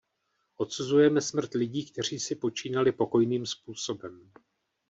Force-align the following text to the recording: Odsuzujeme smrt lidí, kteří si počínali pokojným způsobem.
Odsuzujeme 0.57 1.21
smrt 1.21 1.53
lidí, 1.53 1.91
kteří 1.91 2.19
si 2.19 2.35
počínali 2.35 2.91
pokojným 2.91 3.45
způsobem. 3.45 4.31